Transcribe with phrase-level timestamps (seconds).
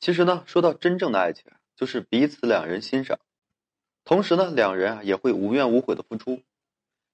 [0.00, 1.44] 其实呢，说到真正的爱情，
[1.76, 3.18] 就是彼此两人欣赏，
[4.02, 6.42] 同时呢，两人啊也会无怨无悔的付出。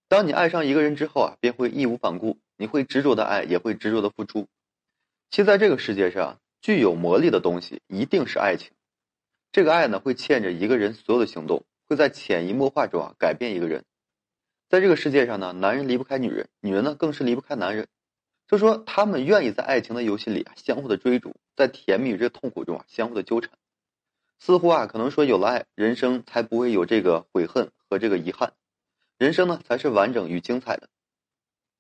[0.08, 4.46] 当你爱上一个人之后啊，便会义无反顾，你会执着的爱，也会执着的付出。
[5.30, 8.70] 其实在这个世界上，具有魔力的东西一定是爱情。
[9.50, 13.84] 这个爱呢，会牵着一个人所有的行动，会在潜移默化中啊改变一个人。
[14.68, 17.88] 在这个世界上呢，男人离不开女人，女人呢更是离不开男人。
[18.48, 23.50] 就说他们愿意在爱情的游戏里啊相互的追逐，在甜蜜与这痛苦中啊相互的纠缠。
[24.38, 28.52] 似乎啊，可能说有了爱，人生才不会有这个悔恨和这个遗憾，
[29.18, 30.88] 人生呢才是完整与精彩的。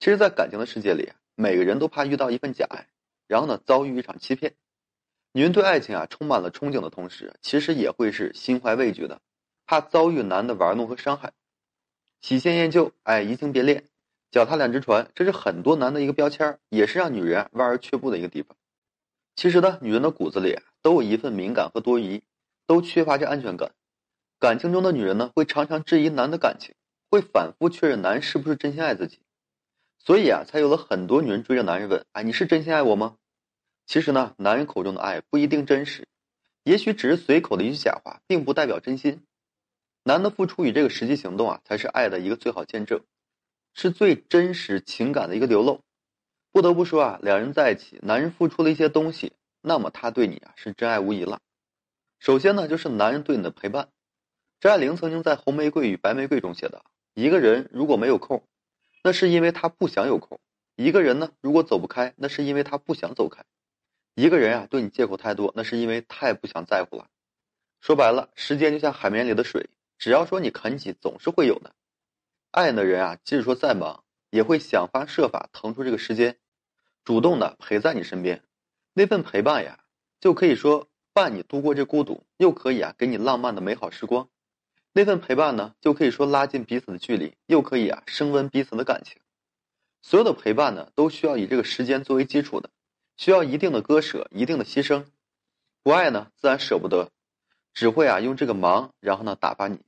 [0.00, 2.88] 其实，在感情的世界里，每个人都怕遇到一份假爱，
[3.26, 4.54] 然后呢遭遇一场欺骗。
[5.32, 9.20] 女人对爱情啊充满了憧憬的同时，其实也会是心怀畏惧的，
[9.66, 11.32] 怕遭遇男的玩弄和伤害。
[12.22, 13.84] 喜新厌旧，哎，移情别恋。
[14.36, 18.54] 脚踏两只船，这是很多男的一个标签也是让女人望而却步的一个地方。
[19.34, 22.22] 其实呢，女人的骨子里都有一份敏感和多疑，
[22.66, 23.72] 都缺乏这安全感。
[24.38, 26.74] 感情中的女人呢，会常常质疑男的感情，
[27.10, 29.20] 会反复确认男是不是真心爱自己。
[29.98, 33.16] 所以啊，才有了很多女人追着男人问：“哎，你是真心爱我吗？”
[33.88, 36.06] 其实呢，男人口中的爱不一定真实，
[36.62, 39.24] 也许只是随口的一句假话，并不代表真心。
[40.02, 43.00] 男的付出与这个实际行动啊，才是爱的一个最好见证。
[43.78, 45.82] 是最真实情感的一个流露，
[46.50, 51.40] 不得不说啊，两人在一起，男人付出了一些东西，那么他对你啊是真爱无疑了。
[52.18, 53.90] 首先呢，就是男人对你的陪伴。
[54.60, 56.82] 张爱玲曾经在《红玫瑰与白玫瑰》中写的：
[57.12, 58.42] 一个人如果没有空，
[59.04, 60.38] 那是因为他不想有空；
[60.76, 63.42] 一个人呢，如果走不开，那是因为他不想走开；
[64.14, 67.08] 一个人啊，对你借口太多，那是因为太不想在乎了。
[67.82, 71.74] 说白了，时间就像海绵里的水，只要说你肯挤，总是会有的。
[72.56, 76.38] 爱的人啊，即使说再忙，也会想方设法腾出这个时间，
[77.04, 78.42] 主动的陪在你身边。
[78.94, 79.80] 那份陪伴呀，
[80.20, 84.30] 就可以说伴你度过这孤独，又可以啊给你浪漫的美好时光。
[84.94, 89.20] 那份陪伴呢，就可以说拉近彼此的距离，又可以啊升温彼此的感情。
[90.00, 92.70] 所有的陪伴呢，都需要以这个时间作为基础的，
[93.18, 95.04] 需要一定的割舍，一定的牺牲。
[95.82, 97.10] 不爱呢，自然舍不得，
[97.74, 99.80] 只会啊用这个忙，然后呢打发你。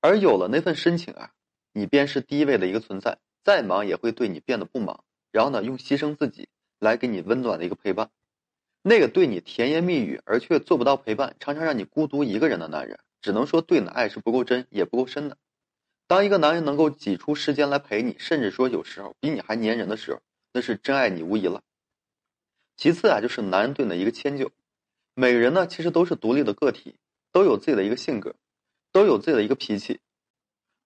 [0.00, 1.30] 而有了那份深情啊。
[1.72, 8.10] 你便是第一位的一个存在，再忙也会对你变得不忙，然后呢，用牺牲自己来给你温暖的一个陪伴。
[8.82, 15.36] 那个对你甜言蜜语而却做不到陪伴，常常让你孤独一个人的男人，只能说对你的爱是不够真，也不够深的。
[16.08, 20.20] 当一个男人能够挤出时间来陪你，甚至说有时候比你还粘人的时候，
[20.52, 21.62] 那是真爱你无疑了。
[22.76, 24.50] 其次啊，就是男人对你的一个迁就。
[25.14, 26.96] 每个人呢，其实都是独立的个体，
[27.30, 28.34] 都有自己的一个性格，
[28.90, 30.00] 都有自己的一个脾气。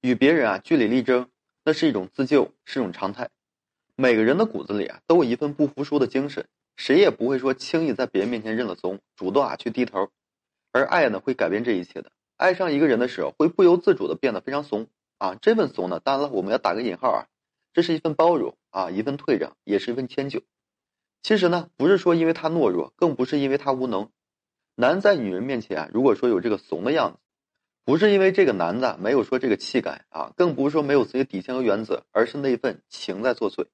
[0.01, 1.29] 与别人啊据理力争，
[1.65, 3.31] 那是一种自救，是一种常态。
[3.97, 6.47] 每个人的骨子里啊都有一份不服输的精神，
[6.77, 10.11] 谁也不会说轻易在别人面前认了怂，主动啊去低头。
[10.73, 12.13] 而爱呢会改变这一切的。
[12.37, 15.35] 爱上一个人的时候，会不由自主的变得非常怂啊。
[15.41, 17.27] 这份怂呢，当然了，我们要打个引号啊，
[17.73, 20.43] 这是一份包容啊，一份退让，也是一份迁就。
[21.23, 24.11] 其实呢，不是说因为他懦弱，更不是因为他无能。
[24.75, 27.19] 男在女人面前啊，如果说有这个怂的样子。
[27.87, 33.69] 不是因为这个男的没有说这个气概啊，更不是说没有自己的底线和原则，而是那份情在作祟。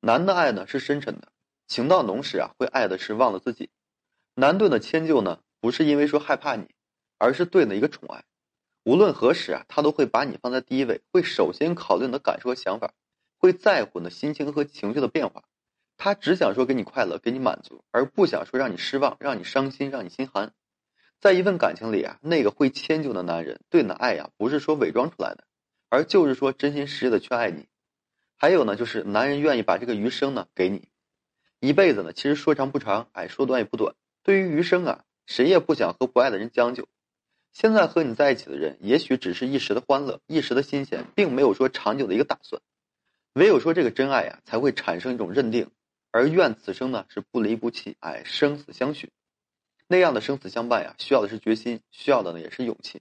[0.00, 1.28] 男的爱呢是深沉的，
[1.66, 3.68] 情到浓时啊会爱的是忘了自己。
[4.34, 6.68] 男对的迁就呢，不是因为说害怕你，
[7.18, 8.24] 而是对的一个宠爱。
[8.84, 12.94] 无论何时啊，他都会把你放在第一位，会首先考虑你的感受和想法，
[13.36, 15.44] 会在乎你的心情和情绪的变化。
[15.98, 20.54] 他只想说给你快乐，给你满足，而不想说让你失望，让你伤心，让你心寒。
[21.20, 25.44] 在一份感情里啊，那个会迁就的男人对你的爱呀，不是说伪装出来的，
[25.88, 27.66] 而就是说真心实意的去爱你。
[28.36, 30.88] 还有呢，就是男人愿意把这个余生呢给你，
[31.58, 33.96] 一辈子呢，其实说长不长，哎，说短也不短。
[34.22, 36.86] 对于余生啊，谁也不想和不爱的人将就。
[37.52, 42.62] 现在和你在一起的人，也许只是一时的欢乐，一时的新鲜，并没有说长久的一个打算。
[43.32, 45.68] 唯有说这个真爱呀，才会产生一种认定，
[46.12, 49.10] 而愿此生呢是不离不弃，哎，生死相许。
[49.90, 53.00] 那样的生死相伴呀，需要的是决心，需要的呢也是勇气。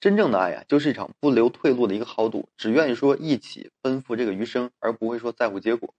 [0.00, 5.94] 真正的爱呀，就是一场不留退路的一个豪赌，只愿意说一起奔赴这个余生，而不会说在乎结果。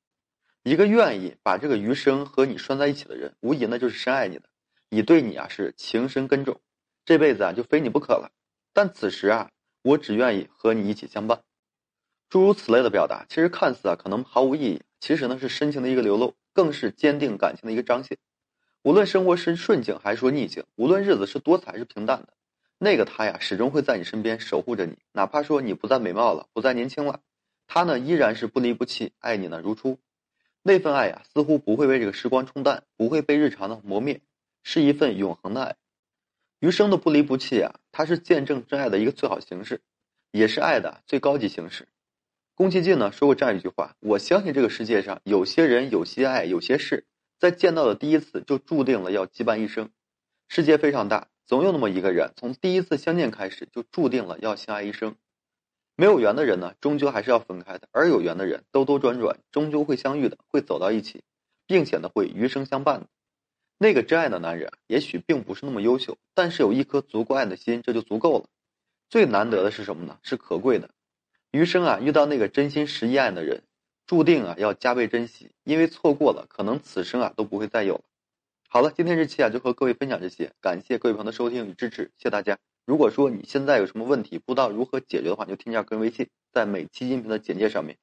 [0.63, 4.49] 一个愿意把这个余生和你拴在一起的人，无疑呢就是深爱你的，
[4.89, 6.59] 已对你啊是情深根重，
[7.05, 8.31] 这辈子啊就非你不可了。
[8.73, 9.51] 但此时啊，
[9.83, 11.43] 我只愿意和你一起相伴。
[12.29, 18.17] 诸如此类的表达，其实看似啊可能毫无意义，其实呢是深情的一个流露，更是坚定感情的一个彰显。
[18.87, 22.29] 无论生活是顺境还是说逆境，无论日子是多彩是平淡的，
[22.77, 24.97] 那个他呀，始终会在你身边守护着你。
[25.11, 27.19] 哪怕说你不再美貌了，不再年轻了，
[27.67, 29.99] 他呢依然是不离不弃，爱你呢如初。
[30.63, 34.21] 那份爱呀，似乎不会被这个时光冲淡，不会被日常的磨灭，
[34.63, 35.75] 是一份永恒的爱。
[36.61, 39.81] 余生的不离不弃啊，它是见证真爱的一个最好形式，
[40.31, 41.89] 也是爱的最高级形式。
[42.55, 47.03] 宫崎骏呢说过这样一句话：“我相信这个世界上有些人、有些爱、有些事，
[47.39, 49.89] 在见到的第一次就注定了要羁绊一生。
[50.47, 55.15] 世界非常大，总有那么一个人，从第一次相见开始就注定了要相爱一生。
[55.95, 61.23] 没有缘的人呢，终究还是要分开的；而有缘的人，兜兜转转，终究会相遇的，会走到一起，
[61.65, 63.07] 并且呢，会余生相伴的。
[63.79, 68.45] 那个真爱的男人，也许并不是那么优秀，但是有一颗足够爱的心，这就足够了。
[69.09, 70.19] 最难得的是什么呢？
[70.23, 70.89] 是可贵的。”
[71.51, 73.63] 余生啊，遇到那个真心实意爱的人，
[74.07, 78.01] 注定啊要加倍珍惜，因为错过了，可能此生啊都不会再有了。
[78.69, 82.57] 好了，今天这期啊就和各位分享这些，感谢各位朋友的收听与支持，谢谢大家。
[82.85, 87.97] 如果说你现在有什么问题不知道如何解决的话，就添加个人微信，在每期音频的简介上面。